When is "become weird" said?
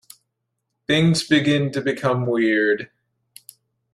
1.79-2.89